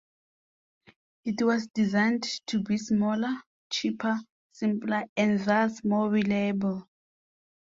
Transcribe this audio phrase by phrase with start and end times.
[1.25, 3.35] It was designed to be smaller,
[3.69, 4.17] cheaper,
[4.51, 6.87] simpler and thus more reliable.